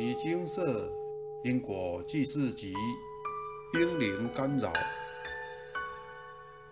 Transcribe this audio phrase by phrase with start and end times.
[0.00, 0.90] 尼精舍
[1.44, 2.72] 因果记事集：
[3.74, 4.72] 婴灵干扰、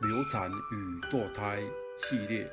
[0.00, 1.60] 流产与堕胎
[1.98, 2.50] 系列。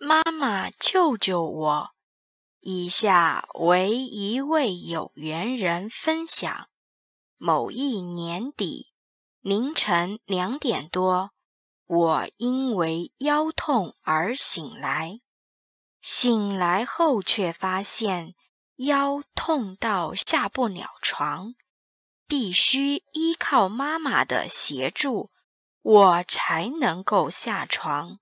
[0.00, 1.90] 妈妈救救我！
[2.58, 6.66] 以下为一位有缘人分享：
[7.38, 8.92] 某一年底
[9.42, 11.30] 凌晨两点多，
[11.86, 15.20] 我因为腰痛而醒来。
[16.00, 18.34] 醒来后，却发现
[18.84, 21.54] 腰痛到下不了床，
[22.26, 25.30] 必须依靠妈妈的协助，
[25.82, 28.18] 我才能够下床。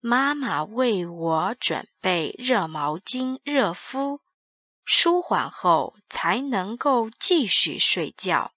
[0.00, 4.20] 妈妈为我准备热毛巾热敷，
[4.84, 8.52] 舒缓后才能够继续睡觉。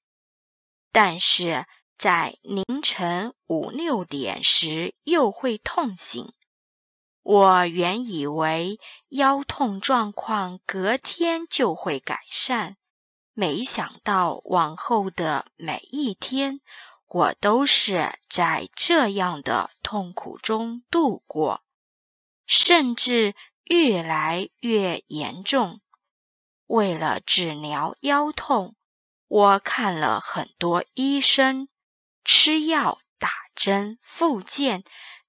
[0.92, 1.66] 但是
[1.98, 6.34] 在凌晨五六点时，又会痛醒。
[7.23, 12.76] 我原以为腰痛状况隔天就会改善，
[13.34, 16.59] 没想到往后的每一天，
[17.08, 21.64] 我都是在这样的痛苦中度过，
[22.45, 25.80] 甚至越来越严重。
[26.67, 28.75] 为了治疗腰痛，
[29.30, 31.69] 我看了很多医生，
[32.25, 34.84] 吃药、打针、复健。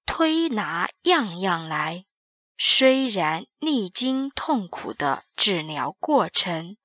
[0.05, 2.05] 推拿样样来，
[2.57, 6.77] 虽然历经痛苦的治疗过程，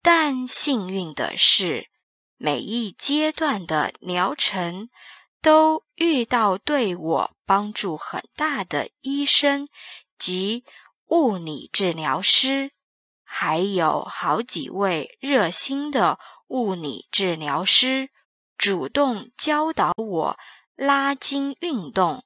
[0.00, 1.90] 但幸运的是，
[2.36, 4.88] 每一阶段的疗程
[5.40, 9.68] 都遇到对我帮助很大的医生
[10.18, 10.64] 及
[11.08, 12.72] 物理治疗师，
[13.22, 18.10] 还有好几位热心的物理治疗师
[18.56, 20.38] 主动教导我
[20.74, 22.24] 拉筋运动。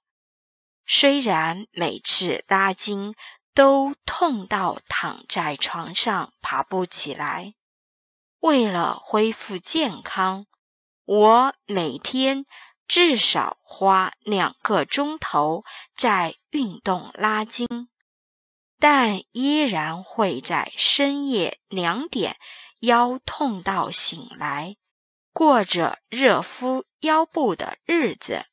[0.86, 3.14] 虽然每次拉筋
[3.52, 7.54] 都痛到躺在床上爬不起来，
[8.38, 10.46] 为了恢复健康，
[11.04, 12.46] 我每天
[12.86, 15.64] 至少花两个钟头
[15.96, 17.66] 在运动拉筋，
[18.78, 22.36] 但依然会在深夜两点
[22.80, 24.76] 腰痛到醒来，
[25.32, 28.46] 过着热敷腰部的日子。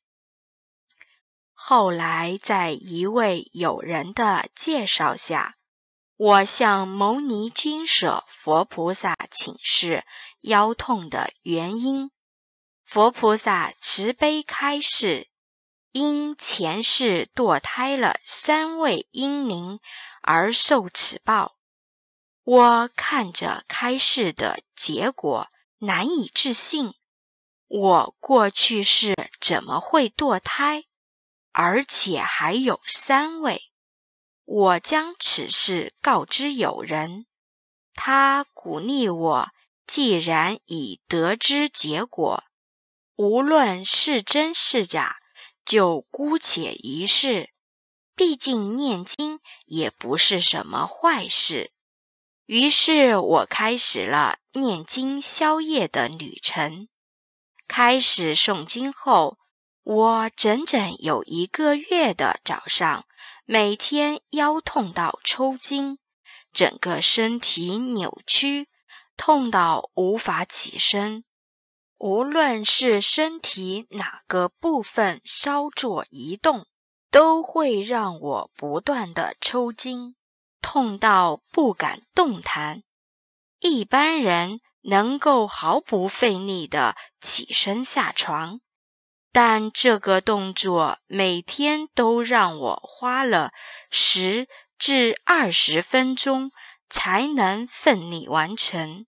[1.66, 5.54] 后来，在一位友人的介绍下，
[6.14, 10.04] 我向牟尼金舍佛菩萨请示
[10.42, 12.10] 腰痛的原因。
[12.84, 15.30] 佛菩萨慈悲开示：
[15.92, 19.80] 因前世堕胎了三位婴灵
[20.20, 21.56] 而受此报。
[22.42, 25.48] 我看着开示的结果，
[25.78, 26.92] 难以置信：
[27.68, 30.84] 我过去世怎么会堕胎？
[31.56, 33.70] 而且还有三位，
[34.44, 37.26] 我将此事告知友人，
[37.94, 39.48] 他鼓励我，
[39.86, 42.42] 既然已得知结果，
[43.14, 45.18] 无论是真是假，
[45.64, 47.50] 就姑且一试。
[48.16, 51.72] 毕竟念经也不是什么坏事。
[52.46, 56.88] 于是我开始了念经消业的旅程。
[57.68, 59.38] 开始诵经后。
[59.84, 63.04] 我整整有一个月的早上，
[63.44, 65.98] 每天腰痛到抽筋，
[66.54, 68.68] 整个身体扭曲，
[69.14, 71.24] 痛到无法起身。
[71.98, 76.66] 无论是身体哪个部分稍作移动，
[77.10, 80.16] 都会让我不断的抽筋，
[80.62, 82.82] 痛到不敢动弹。
[83.60, 88.60] 一般人能够毫不费力的起身下床。
[89.34, 93.50] 但这个动作每天都让我花了
[93.90, 94.46] 十
[94.78, 96.52] 至二十分钟
[96.88, 99.06] 才能奋力完成。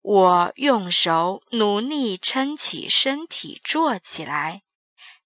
[0.00, 4.62] 我用手努力撑起身体坐起来，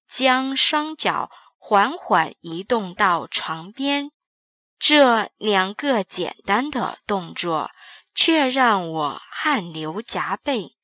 [0.09, 4.11] 将双脚缓缓移动到床边。
[4.81, 7.71] 这两个简单的动作
[8.13, 10.75] 却让我汗流浃背，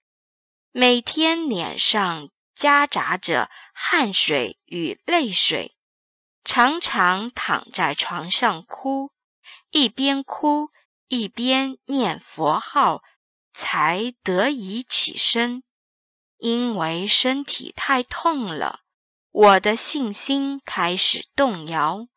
[0.70, 2.29] 每天脸上。
[2.61, 5.79] 夹杂着汗水与泪水，
[6.45, 9.12] 常常躺在床上哭，
[9.71, 10.69] 一边哭
[11.09, 13.03] 一边念佛号，
[13.55, 15.62] 才得以起身。
[16.37, 18.81] 因为身体太痛了，
[19.31, 22.09] 我的信心开始动摇。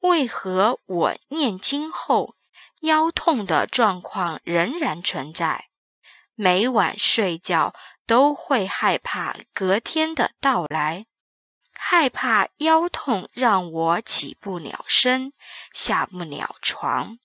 [0.00, 2.36] 为何我念经后
[2.82, 5.70] 腰痛的状况仍然存在？
[6.34, 7.72] 每晚睡觉。
[8.06, 11.06] 都会害怕隔天的到来，
[11.72, 15.32] 害怕腰痛让我起不了身，
[15.72, 17.18] 下不了床。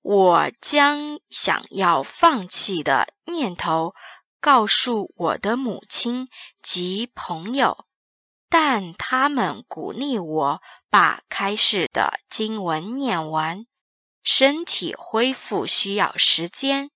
[0.00, 3.94] 我将想要放弃的念头
[4.40, 6.28] 告诉我的母亲
[6.62, 7.86] 及朋友，
[8.48, 13.66] 但他们鼓励我把开示的经文念完。
[14.22, 16.90] 身体恢复需要时间，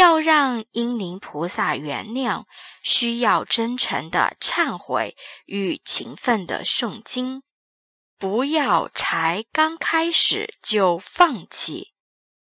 [0.00, 2.44] 要让英灵菩萨原谅，
[2.82, 5.14] 需要真诚的忏悔
[5.44, 7.42] 与勤奋的诵经，
[8.18, 11.92] 不要才刚开始就放弃，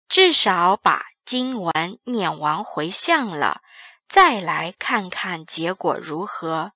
[0.08, 3.60] 至少把经文念完回向了，
[4.08, 6.72] 再来看看结果如何。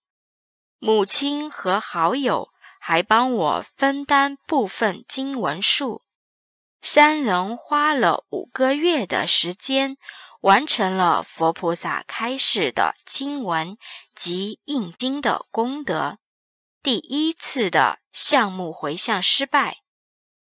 [0.80, 2.50] 母亲和好友
[2.82, 6.02] 还帮我分担部分经文数。
[6.82, 9.98] 三人花了五个月的时间，
[10.46, 13.80] 完成了佛菩萨开示的经文
[14.14, 16.20] 及印经的功德。
[16.84, 19.78] 第一次的项目回向失败，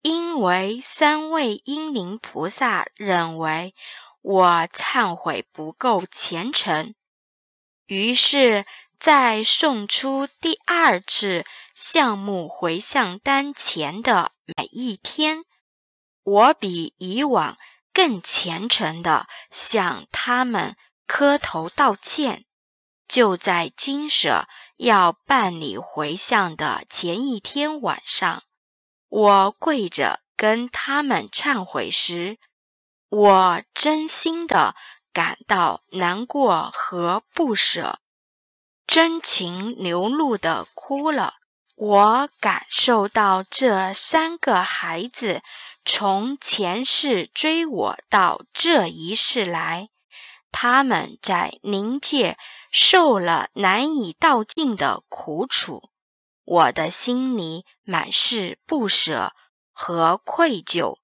[0.02, 3.76] 因为三位英灵菩萨认为
[4.22, 6.96] 我忏悔不够虔诚，
[7.86, 8.66] 于是，
[8.98, 11.44] 在送出第二次
[11.76, 15.44] 项目回向单前的每一天。
[16.24, 17.56] 我比以往
[17.92, 22.44] 更虔诚地向他们磕头道歉。
[23.06, 24.48] 就在金舍
[24.78, 28.42] 要办理回向的前一天晚上，
[29.08, 32.38] 我跪着跟他们忏悔时，
[33.10, 34.74] 我真心的
[35.12, 37.98] 感到难过和不舍，
[38.86, 41.34] 真情流露的哭了。
[41.76, 45.42] 我感受到这三个孩子。
[45.84, 49.88] 从前世追我到这一世来，
[50.50, 52.38] 他们在灵界
[52.70, 55.90] 受了难以道尽的苦楚，
[56.44, 59.32] 我的心里满是不舍
[59.72, 60.98] 和愧疚。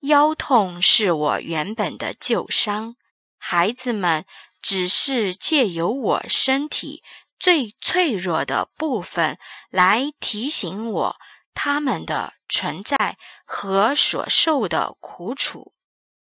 [0.00, 2.96] 腰痛是我原本的旧伤，
[3.38, 4.26] 孩子们
[4.60, 7.02] 只是借由我身体
[7.38, 9.38] 最脆弱的部分
[9.70, 11.16] 来提醒我。
[11.56, 13.16] 他们的存在
[13.46, 15.72] 和所受的苦楚，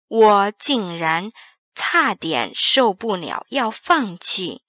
[0.06, 1.32] 我竟然
[1.74, 4.62] 差点受不了要放弃。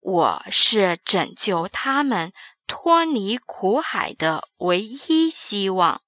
[0.00, 2.32] 我是拯救他们
[2.66, 6.02] 脱离苦海的唯一希望。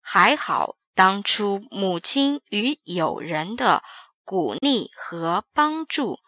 [0.00, 3.82] 还好当初母亲与友人的
[4.24, 6.20] 鼓励和帮助，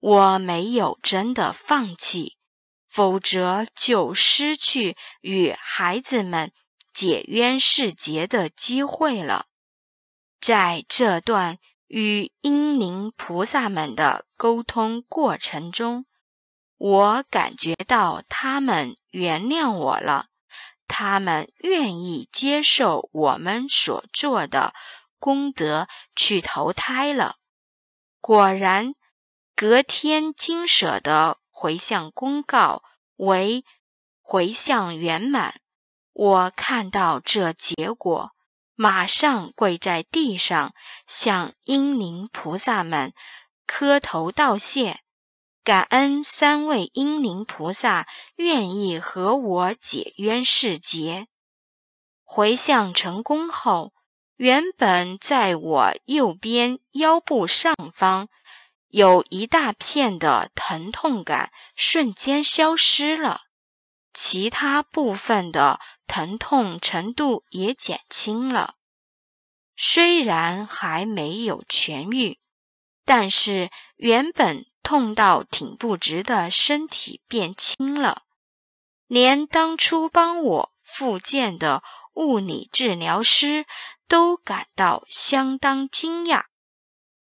[0.00, 2.36] 我没有真的放弃。
[2.94, 6.52] 否则就失去与孩子们
[6.92, 9.46] 解冤释结的机会了。
[10.40, 11.58] 在这段
[11.88, 16.06] 与英灵菩萨们的沟通过程中，
[16.76, 20.28] 我感觉到他们原谅我了，
[20.86, 24.72] 他们愿意接受我们所做的
[25.18, 27.38] 功德去投胎了。
[28.20, 28.94] 果然，
[29.56, 31.38] 隔天金舍的。
[31.64, 32.82] 回向公告
[33.16, 33.64] 为
[34.20, 35.62] 回向圆满。
[36.12, 38.32] 我看到这结果，
[38.74, 40.74] 马上跪在地上，
[41.06, 43.14] 向英灵菩萨们
[43.66, 45.00] 磕头道谢，
[45.64, 48.06] 感恩三位英灵菩萨
[48.36, 51.28] 愿意和我解冤释结。
[52.24, 53.94] 回向成功后，
[54.36, 58.28] 原本在我右边腰部上方。
[58.94, 63.40] 有一大片的疼痛感瞬间消失了，
[64.12, 68.76] 其他部分的疼痛程度也减轻了。
[69.76, 72.38] 虽然还没有痊愈，
[73.04, 78.22] 但是原本痛到挺不直的身体变轻了，
[79.08, 81.82] 连当初帮我复健的
[82.12, 83.66] 物理治疗师
[84.06, 86.44] 都感到相当惊讶。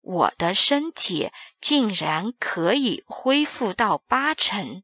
[0.06, 4.84] 我的身体竟然可以恢复到八成，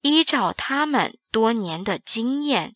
[0.00, 2.74] 依照他们多年的经验，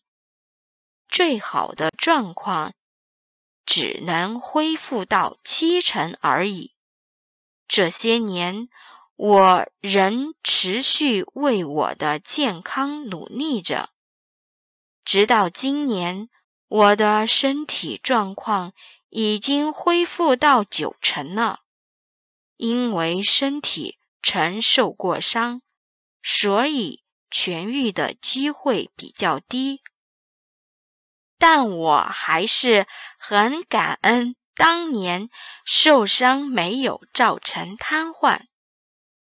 [1.07, 2.75] 最好的状况
[3.65, 6.75] 只能恢复到七成而已。
[7.67, 8.69] 这些年，
[9.15, 13.89] 我仍持续为我的健康努力着，
[15.03, 16.29] 直到今年，
[16.67, 18.73] 我的身体状况。
[19.09, 21.61] 已经恢复到九成了，
[22.57, 25.61] 因为身体曾受过伤，
[26.21, 29.81] 所以痊愈的机会比较低。
[31.37, 32.85] 但我还是
[33.17, 35.29] 很感恩当年
[35.65, 38.41] 受伤没有造成瘫痪。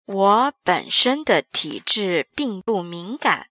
[0.06, 3.48] 我本身的体质并不敏感，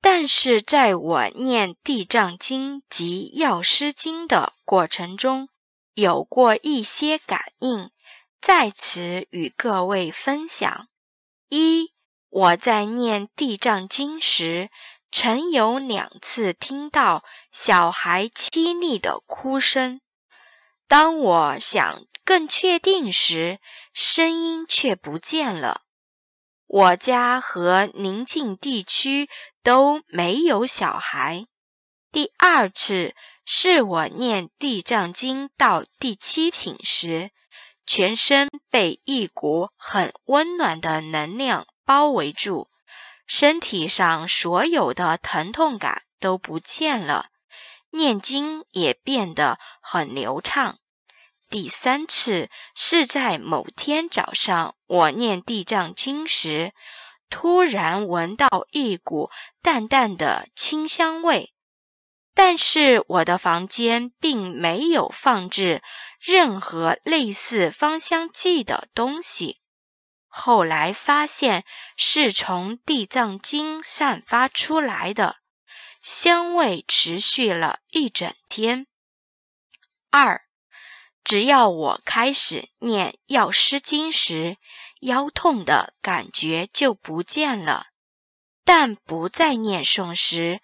[0.00, 5.48] 但是在我念《地藏经》及《药师经》的过程中。
[5.98, 7.90] 有过一些感应，
[8.40, 10.86] 在此与各位分享。
[11.48, 11.92] 一，
[12.30, 14.70] 我在念《地藏经》时，
[15.10, 20.00] 曾有两次听到小孩凄厉的哭声。
[20.86, 23.58] 当我想更确定时，
[23.92, 25.82] 声音却不见了。
[26.68, 29.28] 我家和邻近地区
[29.64, 31.48] 都没有小孩。
[32.12, 33.16] 第二次
[33.50, 37.30] 是我念《地藏经》到第七品时，
[37.86, 42.68] 全身被一股很温暖的能量包围住，
[43.26, 47.30] 身体上所有的疼痛感都不见了，
[47.92, 50.78] 念经也变得很流畅。
[51.48, 56.74] 第三次是在某天早上，我念地藏经时，
[57.30, 59.30] 突然闻到一股
[59.62, 61.54] 淡淡的清香味，
[62.40, 65.82] 但是我的房间并没有放置
[66.20, 69.58] 任何类似芳香剂的东西。
[70.28, 71.64] 后来发现
[71.96, 75.38] 是从地藏经散发出来的，
[76.00, 78.86] 香味持续了一整天。
[80.12, 80.42] 二。
[81.24, 84.58] 只要我开始念药师经时，
[85.00, 87.88] 腰痛的感觉就不见了；
[88.64, 90.62] 但不再念诵时，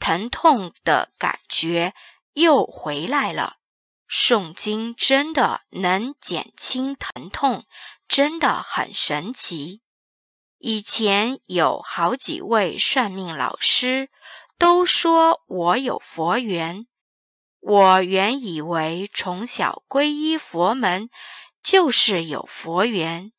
[0.00, 1.94] 疼痛的感觉
[2.32, 3.58] 又回来了。
[4.08, 7.64] 诵经真的能减轻疼痛，
[8.08, 9.82] 真的很神奇。
[10.58, 14.10] 以前有好几位算命老师
[14.58, 16.86] 都说我有佛缘。
[17.60, 21.08] 我原以为从小皈依佛门
[21.62, 23.32] 就是有佛缘，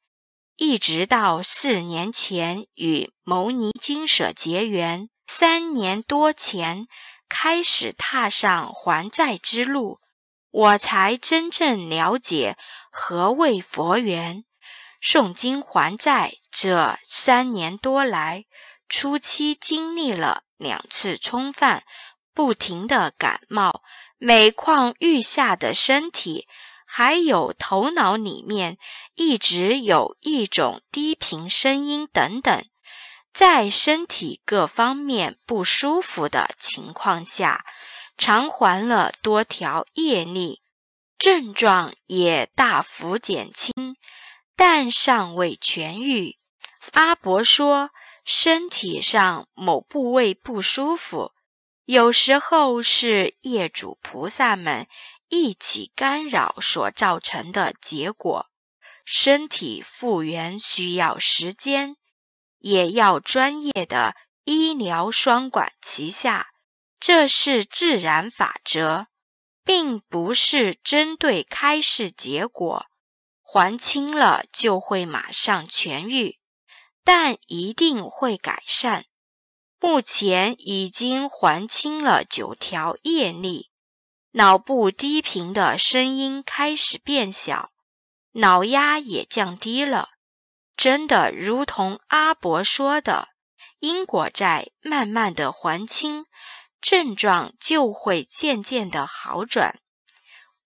[0.55, 5.09] 一直到四年前与牟尼金舍结缘，
[5.41, 6.85] 三年多前
[7.27, 9.99] 开始踏上还债之路，
[10.51, 12.55] 我才真正了解
[12.91, 14.43] 何谓佛缘。
[15.01, 18.45] 诵经还债这三年多来，
[18.87, 21.85] 初期经历了两次冲犯，
[22.35, 23.81] 不停的感冒。
[24.19, 26.47] 每况愈下的身体，
[26.85, 28.77] 还有头脑里面
[29.15, 32.63] 一直有一种低频声音等等，
[33.33, 37.63] 在身体各方面不舒服的情况下，
[38.17, 40.61] 偿还了多条业力，
[41.17, 43.73] 症状也大幅减轻，
[44.55, 46.37] 但尚未痊愈。
[46.91, 47.91] 阿伯说，
[48.25, 51.31] 身体上某部位不舒服。
[51.85, 54.87] 有时候是业主菩萨们
[55.29, 58.47] 一起干扰所造成的结果，
[59.05, 61.95] 身体复原需要时间，
[62.61, 64.15] 也要专业的
[64.45, 66.47] 医疗双管齐下，
[66.99, 69.07] 这是自然法则，
[69.63, 72.85] 并不是针对开示结果，
[73.41, 76.39] 还清了就会马上痊愈，
[77.03, 79.05] 但一定会改善。
[79.79, 83.71] 目前已经还清了九条业力，
[84.33, 87.71] 脑部低频的声音开始变小，
[88.33, 90.09] 脑压也降低了。
[90.75, 93.29] 真的如同阿伯说的，
[93.79, 96.25] 因果债慢慢的还清，
[96.81, 99.79] 症状就会渐渐的好转。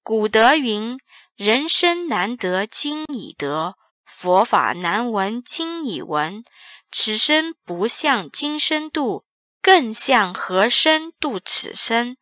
[0.04, 0.98] 古德云
[1.36, 6.44] ：“人生难得经已得，佛法难闻经已闻。”
[6.92, 9.26] 此生不向今生度，
[9.62, 12.16] 更向何生度此生？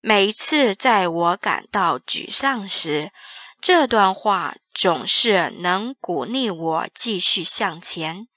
[0.00, 3.12] 每次在我感到沮丧时，
[3.60, 8.28] 这段话总是能鼓励我继续向前。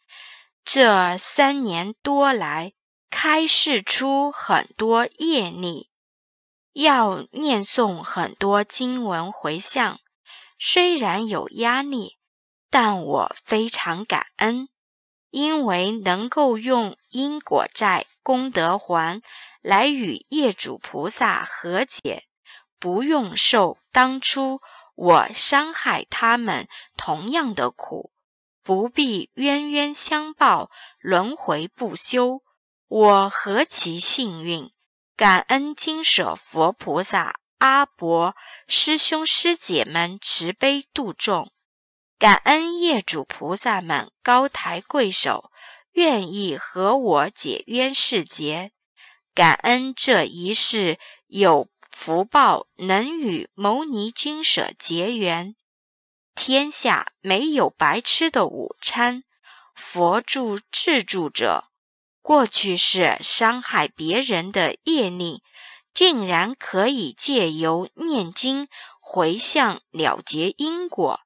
[0.63, 2.73] 这三年多来，
[3.09, 5.89] 开示出很多业力，
[6.73, 9.99] 要念诵很多经文回向，
[10.57, 12.17] 虽然有压力，
[12.69, 14.69] 但我非常感恩。
[15.31, 19.21] 因为能够用因果债功德还
[19.61, 22.23] 来与业主菩萨和解，
[22.79, 24.59] 不用受当初
[25.01, 28.11] 我伤害他们同样的苦，
[28.61, 32.43] 不必冤冤相报，轮回不休。
[32.89, 34.73] 我何其幸运！
[35.15, 38.35] 感恩金舍佛菩萨、阿伯
[38.67, 41.53] 师兄师姐们慈悲度众。
[42.17, 45.49] 感恩业主菩萨们高抬贵手，
[45.93, 48.73] 愿意和我解冤释结。
[49.33, 51.69] 感恩这一世有
[52.01, 55.57] 福报，能与牟尼经舍结缘。
[56.33, 59.25] 天下没有白吃的午餐，
[59.75, 61.65] 佛助自助者。
[62.21, 65.43] 过去是伤害别人的业力，
[65.93, 68.69] 竟然可以借由念经。
[69.01, 71.19] 回向了结因果，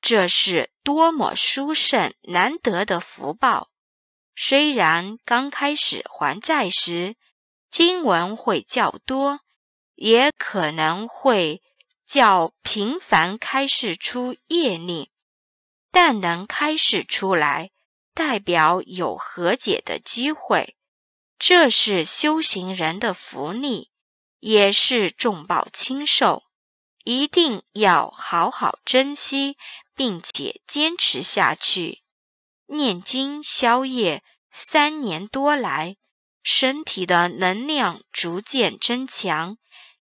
[0.00, 3.70] 这是多么殊胜难得的福报！
[4.36, 7.16] 虽然刚开始还债时
[7.68, 9.40] 经文会较多，
[10.00, 11.60] 也可能会
[12.06, 15.10] 较频繁开示出业力，
[15.90, 17.70] 但能开示出来，
[18.14, 20.74] 代表有和解的机会，
[21.38, 23.90] 这是修行人的福利。
[24.38, 26.44] 也是重报轻受，
[27.04, 29.58] 一定要好好珍惜，
[29.94, 32.00] 并且坚持下去。
[32.68, 35.98] 念经消业三年多来，
[36.42, 39.58] 身体的能量逐渐增强，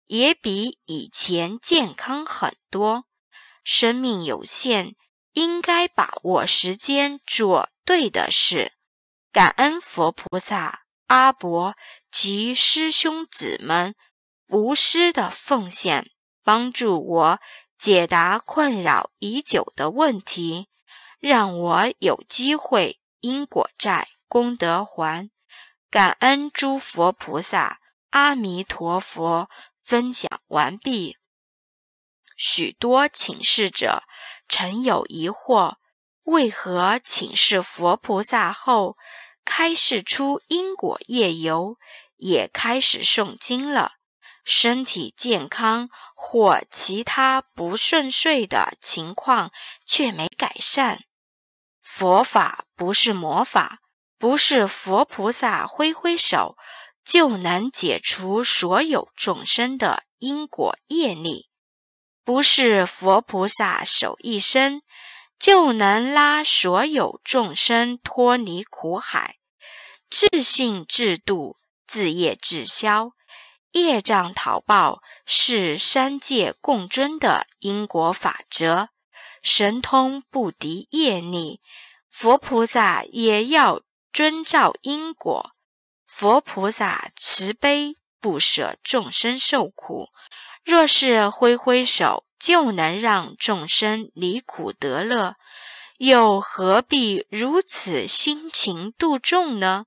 [0.07, 3.05] 也比以前健康很多。
[3.63, 4.95] 生命有限，
[5.33, 8.73] 应该把握时间做对的事。
[9.31, 11.75] 感恩佛菩萨、阿伯
[12.09, 13.95] 及师兄姊们。
[14.49, 16.09] 无私的奉献，
[16.41, 17.39] 帮助我
[17.77, 20.69] 解答困扰已久的问题，
[21.19, 25.29] 让我有机会因果债功德还。
[25.91, 29.49] 感恩诸佛菩萨，阿弥陀佛。
[29.87, 31.15] 分享完毕。
[32.35, 34.03] 许多请示者
[34.49, 35.77] 曾有疑惑：
[36.23, 38.97] 为何请示佛菩萨后，
[39.45, 41.77] 开示出因果业由，
[42.17, 43.93] 也开始诵经了？
[44.43, 49.53] 身体健康或其他不顺遂的情况
[49.85, 51.05] 却没改善。
[51.81, 53.79] 佛法不是魔法，
[54.17, 56.57] 不是佛菩萨挥挥手
[57.07, 61.47] 就能解除所有众生的因果业力，
[62.25, 64.81] 不是佛菩萨手一伸
[65.39, 69.37] 就能拉所有众生脱离苦海。
[70.09, 71.55] 自信自度，
[71.87, 73.11] 自业自消。
[73.71, 78.89] 业障讨报是三界共尊的因果法则，
[79.41, 81.61] 神通不敌业力，
[82.09, 85.51] 佛菩萨也要遵照因果。
[86.19, 90.07] 佛菩萨慈悲不舍众生受苦，
[90.65, 95.35] 若是挥挥手就能让众生离苦得乐，
[95.99, 99.85] 又何必如此辛勤度众呢？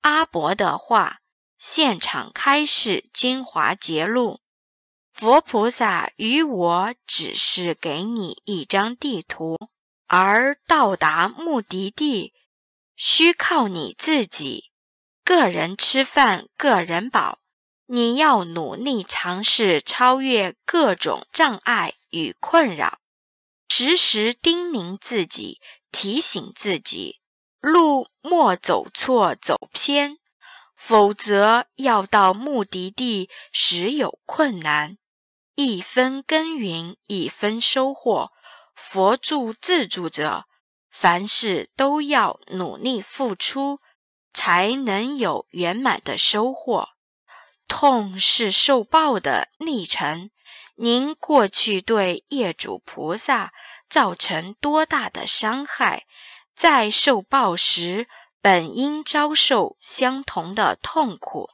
[0.00, 1.18] 阿伯的话。
[1.56, 4.40] 现场开示精华节录：
[5.12, 9.56] 佛菩萨与我只是给你一张地图，
[10.08, 12.34] 而到达目的地
[12.96, 14.72] 需靠你自己。
[15.26, 17.40] 个人吃饭，个人饱。
[17.86, 23.00] 你要努力尝试超越各种障碍与困扰，
[23.68, 25.60] 时时叮咛自己，
[25.90, 27.18] 提醒自己，
[27.60, 30.18] 路莫走错，走偏。
[30.76, 34.96] 否则，要到目的地时有困难。
[35.56, 38.30] 一分耕耘一分收获，
[38.76, 40.44] 佛助自助者，
[40.88, 43.80] 凡事都要努力付出，
[44.36, 46.90] 才能有圆满的收获。
[47.66, 50.30] 痛是受报的历程。
[50.74, 53.54] 您过去对业主菩萨
[53.88, 56.04] 造成多大的伤害，
[56.54, 58.06] 在受报时。
[58.42, 61.50] 本应遭受相同的痛苦，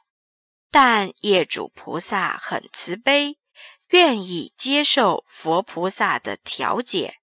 [0.69, 3.39] 但业主菩萨很慈悲，
[3.87, 7.15] 愿意接受佛菩萨的调解，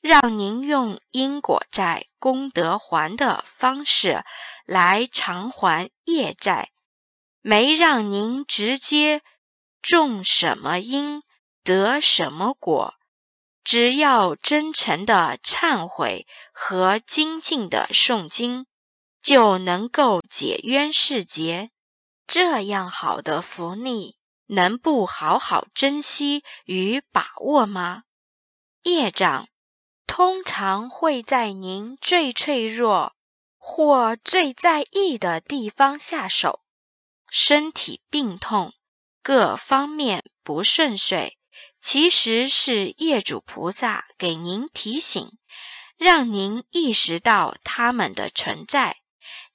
[0.00, 4.24] 让您用因果债功德还的方式
[4.70, 6.70] 来偿还业债，
[7.40, 9.20] 没让您直接
[9.82, 11.24] 种什么因
[11.64, 12.94] 得什么果，
[13.64, 18.66] 只要真诚的忏悔和精进的诵经。
[19.20, 21.70] 就能够解冤释结，
[22.26, 28.04] 这样好的福利，能不好好珍惜与把握吗？
[28.84, 29.48] 业障
[30.06, 33.14] 通常会在您最脆弱
[33.62, 36.62] 或最在意的地方下手，
[37.28, 38.72] 身体病痛，
[39.22, 41.36] 各方面不顺遂，
[41.80, 45.38] 其实是业主菩萨给您提醒，
[45.98, 48.96] 让您意识到他们的存在。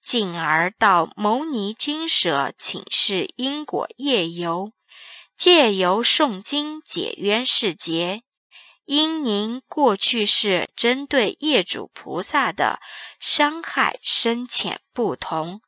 [0.01, 4.71] 进而到牟尼金舍请示因果业由，
[5.35, 8.21] 借由诵经解冤释结。
[8.85, 12.79] 因您过去是针对业主菩萨的
[13.19, 15.61] 伤害深浅不同，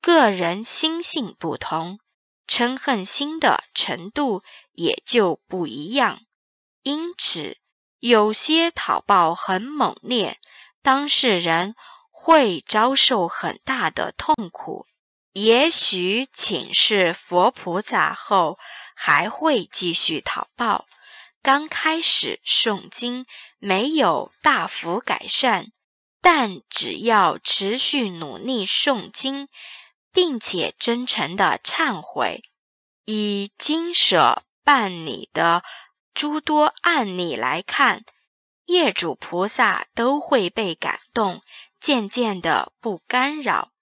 [0.00, 1.98] 个人心性不同，
[2.48, 6.20] 嗔恨心的程度也就不一样。
[6.82, 7.58] 因此，
[8.00, 10.38] 有些讨报很猛烈，
[10.82, 11.74] 当事人。
[12.16, 14.86] 会遭受很大的痛苦，
[15.32, 18.58] 也许请示佛菩萨后
[18.94, 20.86] 还会继续讨报，
[21.44, 23.26] 刚开始诵经
[23.58, 25.72] 没有大幅改善，
[26.22, 29.48] 但只要持续努力诵经，
[30.10, 32.44] 并且真诚的忏悔，
[33.04, 35.62] 以经舍办理的
[36.14, 38.06] 诸多案例来看，
[38.64, 41.42] 业主菩萨都会被感动，
[41.78, 43.72] 渐渐的不干扰。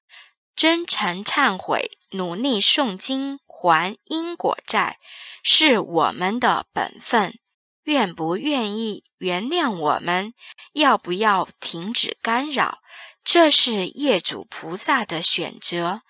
[0.56, 4.98] 真诚忏悔，努力诵经还因果债，
[5.44, 7.38] 是我们的本分。
[7.84, 10.34] 愿不愿意原谅我们？
[10.72, 12.78] 要不要停止干扰？
[13.24, 16.02] 这是业主菩萨的选择。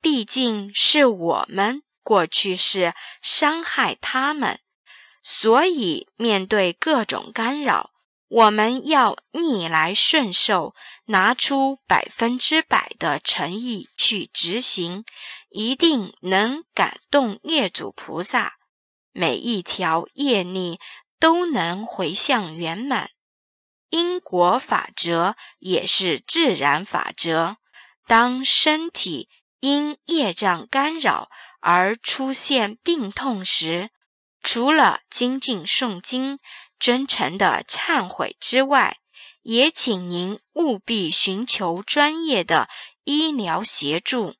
[0.00, 4.60] 毕竟是我们过去是伤害他们，
[5.22, 7.90] 所以面对各种干扰。
[8.28, 10.74] 我们要逆来顺受，
[11.06, 15.04] 拿出百分之百的诚意去执行，
[15.50, 18.54] 一定能感动业主菩萨。
[19.12, 20.78] 每一条业力
[21.18, 23.10] 都能回向圆满。
[23.90, 27.56] 因果法则也是自然法则。
[28.06, 29.28] 当身体
[29.60, 33.90] 因业障干扰而出现病痛时，
[34.42, 36.38] 除了精进诵经。
[36.78, 38.98] 真诚的忏悔之外，
[39.40, 42.68] 也请您务必寻求专业的
[43.04, 44.34] 医疗协助。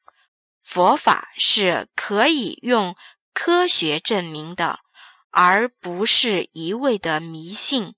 [0.62, 2.94] 佛法是可以用
[3.32, 4.80] 科学证明的，
[5.36, 7.94] 而不是一味的迷信。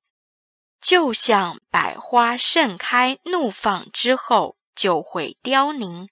[0.81, 6.09] 就像百花盛开怒放之后就会凋零，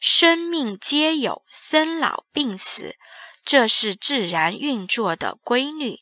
[0.00, 2.96] 生命皆有生老病死，
[3.44, 6.00] 这是自然运作的规律。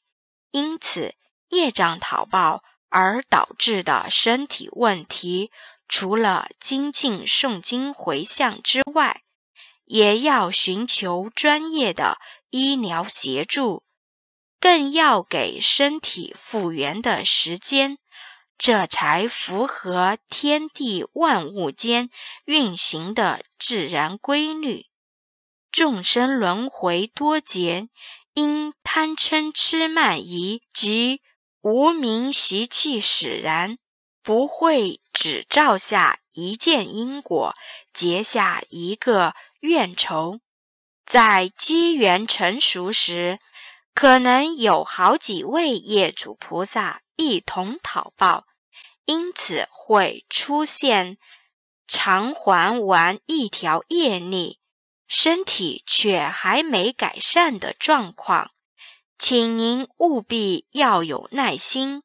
[0.53, 1.17] 因此。
[1.53, 5.53] 业障讨报而导致的身体问题，
[5.87, 9.21] 除了精进诵经回向之外，
[9.85, 12.17] 也要寻求专业的
[12.49, 13.85] 医疗协助，
[14.63, 17.99] 更要给身体复原的时间，
[18.57, 22.11] 这才符合天地万物间
[22.45, 24.87] 运行的自然规律。
[25.73, 27.89] 众生轮回多劫，
[28.35, 31.23] 因贪嗔痴慢疑及
[31.63, 33.79] 无名习气使然，
[34.23, 37.53] 不会只造下一件因果，
[37.93, 40.39] 结下一个怨仇。
[41.05, 43.41] 在机缘成熟时，
[43.95, 48.47] 可能有好几位业主菩萨一同讨报，
[49.05, 51.19] 因此会出现
[51.87, 54.59] 偿还完一条业力，
[55.07, 58.51] 身体却还没改善的状况。
[59.19, 62.03] 请您务必要有耐心，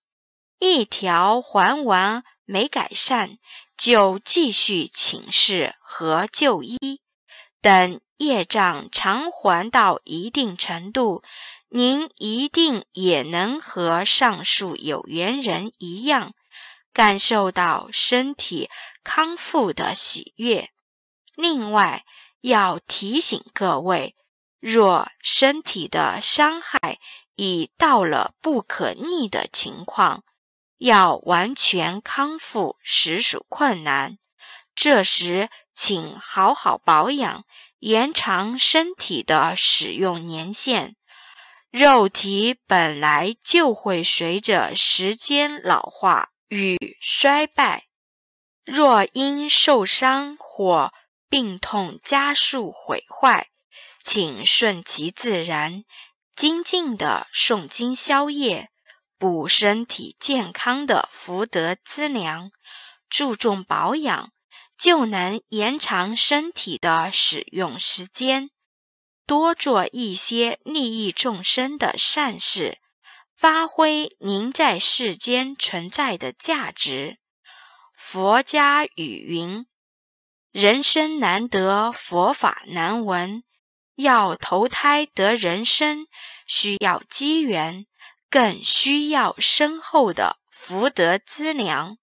[0.59, 3.37] 一条还完没改善，
[3.75, 7.01] 就继续请示和就医。
[7.59, 11.23] 等业障偿还到一定程度，
[11.69, 16.33] 您一定也能和上述有缘人一样，
[16.93, 18.69] 感受到身体
[19.03, 20.69] 康复的喜悦。
[21.35, 22.03] 另外，
[22.41, 24.15] 要提醒各位。
[24.59, 26.99] 若身体的伤害
[27.35, 30.23] 已到了不可逆的情况，
[30.79, 34.17] 要完全康复实属困难。
[34.73, 37.45] 这时，请好好保养，
[37.79, 40.96] 延长身体的使用年限。
[41.71, 47.87] 肉体本来就会随着时间老化与衰败，
[48.65, 50.93] 若因受伤或
[51.29, 53.49] 病痛加速毁坏。
[53.99, 55.83] 请顺其自然，
[56.33, 58.69] 精进的诵经消业，
[59.19, 62.49] 补身体健康的福德资粮，
[63.09, 64.31] 注重保养，
[64.77, 68.49] 就能延长身体的使用时间。
[69.27, 72.79] 多做一些利益众生的善事，
[73.37, 77.19] 发挥您在世间存在的价值。
[77.93, 79.67] 佛家语云
[80.51, 83.43] ：“人生难得，佛法难闻。”
[83.97, 86.05] 要投胎得人生，
[86.45, 87.87] 需要机缘，
[88.29, 91.97] 更需要深厚的福德资粮。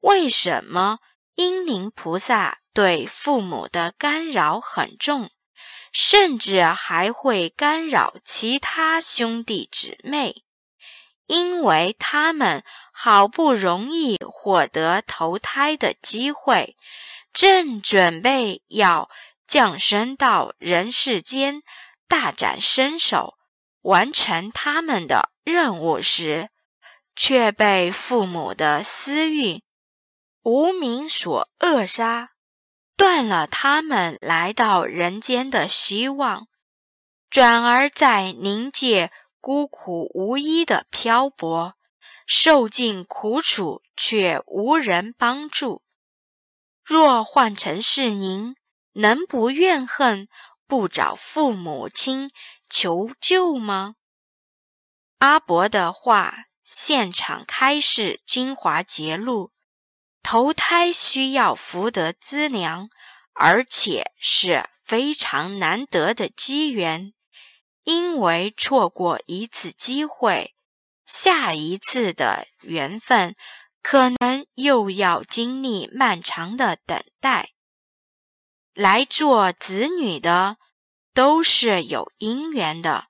[0.00, 1.00] 为什么
[1.34, 5.30] 英灵菩萨对父母的干扰很重，
[5.92, 10.44] 甚至还会干扰其他兄弟姊妹？
[11.26, 16.76] 因为他们好不容易获得投胎的机会，
[17.32, 19.10] 正准备要。
[19.48, 21.62] 降生到人世间，
[22.08, 23.34] 大展身手，
[23.82, 26.50] 完成他们的任务时，
[27.14, 29.62] 却被父母的私欲、
[30.42, 32.30] 无名所扼杀，
[32.96, 36.48] 断了他们来到人间的希望，
[37.28, 41.74] 转而在灵界孤苦无依的漂泊，
[42.26, 45.82] 受尽苦楚却无人帮助。
[46.82, 48.56] 若换成是您，
[48.92, 50.28] 能不怨恨，
[50.66, 52.30] 不找父母亲
[52.70, 53.96] 求救吗？
[55.18, 59.52] 阿伯的话，现场开示精华节录：
[60.28, 62.90] 投胎需要福德资粮，
[63.32, 67.12] 而且是非常难得的机缘，
[67.84, 70.56] 因为错过一次机会，
[71.06, 73.36] 下一次的缘分。
[73.80, 77.50] 可能又要经历漫长的等待。
[78.74, 80.56] 来做子女的
[81.14, 83.06] 都是有姻缘的，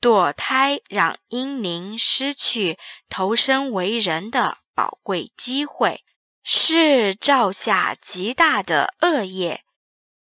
[0.00, 6.04] 堕胎让婴灵失去投身为人的宝贵机会，
[6.50, 9.64] 是造下极大的恶业，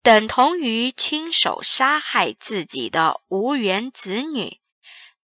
[0.01, 4.61] 等同于亲手杀害自己的无缘子女。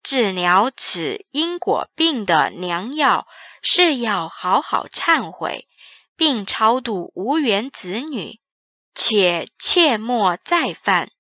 [0.04, 3.26] 治疗此因果病的良药。
[3.64, 5.68] 是要好好忏悔，
[6.16, 8.40] 并超度无缘子女，
[8.96, 11.12] 且切莫再犯。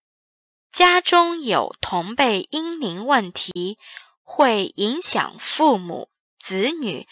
[0.71, 3.77] 家中有同辈阴灵问题，
[4.23, 7.07] 会影响父母、子女、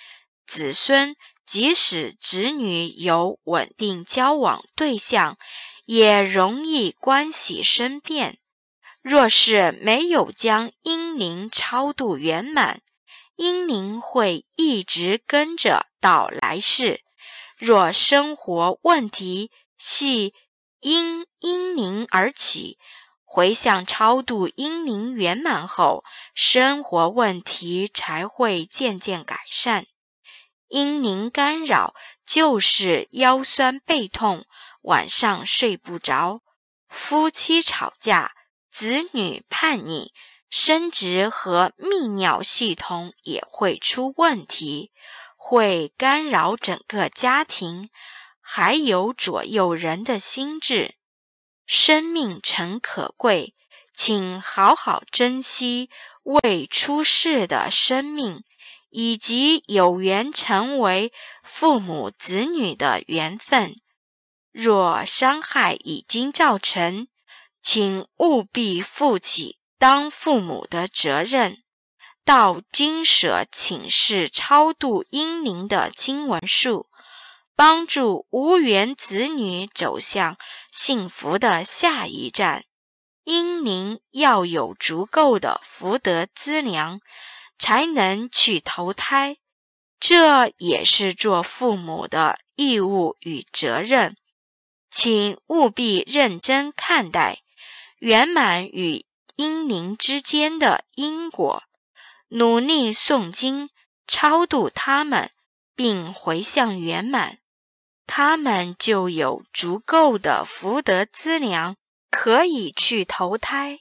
[0.48, 1.15] 子孙。
[1.49, 5.35] 即使子女有稳定交往对象，
[5.88, 8.38] 也容易关系生变。
[9.01, 12.83] 若是没有将阴灵超度圆满，
[13.35, 17.01] 阴灵会一直跟着到来世。
[17.57, 20.35] 若生活问题系
[20.81, 22.77] 因阴灵而起，
[23.23, 26.03] 回向超度阴灵圆满后，
[26.35, 29.88] 生活问题才会渐渐改善。
[30.69, 31.93] 阴灵干扰
[32.25, 34.45] 就是腰酸背痛、
[34.84, 36.41] 晚上睡不着、
[36.88, 38.32] 夫妻吵架、
[38.71, 40.13] 子女叛逆。
[40.49, 44.91] 生殖和泌尿系统也会出问题，
[45.38, 47.91] 会干扰整个家庭，
[48.41, 50.95] 还有左右人的心智。
[51.67, 53.53] 生命诚可贵，
[53.93, 55.91] 请好好珍惜
[56.23, 58.43] 未出世的生命，
[58.89, 61.12] 以及有缘成为
[61.43, 63.75] 父母子女的缘分。
[64.52, 67.08] 若伤害已经造成，
[67.62, 69.58] 请务必负起。
[69.78, 71.60] 当父母的责任，
[72.25, 76.88] 到金舍请示超度婴灵的经文术，
[77.56, 80.38] 帮助无缘子女走向
[80.71, 82.65] 幸福的下一站。
[83.23, 86.99] 婴灵要有足够的福德资粮，
[87.60, 89.38] 才能去投胎，
[90.00, 94.17] 这也是做父母的义务与责任，
[94.89, 97.43] 请务必认真看待，
[98.00, 99.06] 圆满与。
[99.36, 101.63] 阴灵之间的因果，
[102.28, 103.69] 努力诵经
[104.06, 105.32] 超度他们，
[105.78, 107.39] 并回向圆满，
[108.06, 111.78] 他们就有足够的福德资粮，
[112.12, 113.80] 可以去投胎，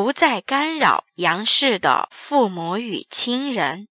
[0.00, 3.88] 不再干扰杨氏的父母与亲人。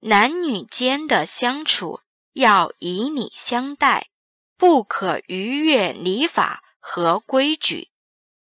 [0.00, 2.00] 男女间的相处
[2.32, 4.08] 要以礼相待，
[4.56, 7.90] 不可逾越礼法和规矩。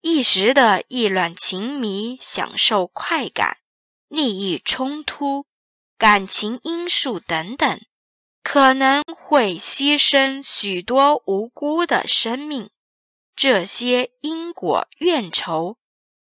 [0.03, 3.57] 一时的意乱情迷，享受快感、
[4.09, 5.47] 利益冲突、
[5.97, 7.81] 感情因素等等，
[8.43, 12.69] 可能会牺牲许多无辜的生命。
[13.35, 15.79] 这些因果怨仇，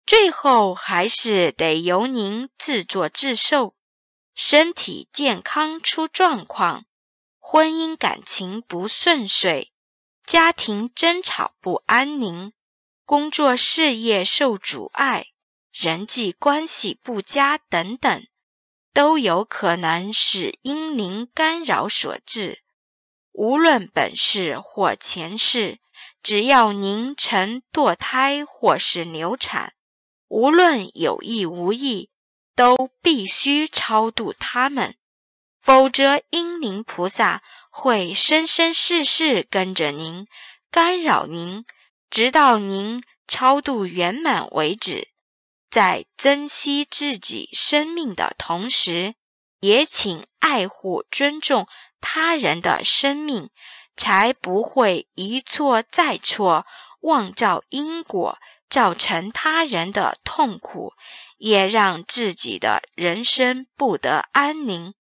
[0.07, 3.75] 最后还是得由您自作自受。
[4.37, 6.85] 身体健康出状况，
[7.40, 9.73] 婚姻感情不顺遂，
[10.25, 12.53] 家庭争吵不安宁。
[13.05, 15.29] 工作事业受阻碍，
[15.73, 18.27] 人际关系不佳等等，
[18.92, 22.62] 都有可能是因您干扰所致。
[23.33, 25.81] 无论本世或前世，
[26.23, 29.73] 只要您曾堕胎或是流产，
[30.29, 32.11] 无论有意无意，
[32.55, 34.97] 都必须超度他们，
[35.61, 40.27] 否则阴灵菩萨会生生世世跟着您，
[40.71, 41.65] 干扰您。
[42.09, 45.09] 直到您超度圆满为止，
[45.69, 49.17] 在珍惜自己生命的同时，
[49.61, 51.67] 也请爱护、尊重
[52.01, 53.51] 他人的生命，
[53.97, 56.65] 才不会一错再错，
[57.01, 60.93] 妄造因果，造成他人的痛苦，
[61.39, 64.95] 也让自己的人生不得安宁。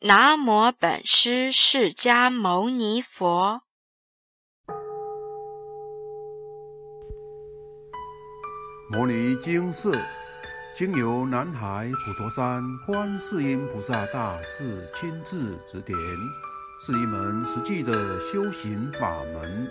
[0.00, 3.62] 南无本师释迦牟尼佛。
[8.90, 9.96] 摩尼经寺
[10.74, 15.96] 经由南海普陀山观世音菩萨大士亲自指点，
[16.84, 19.70] 是一门实际的修行法门，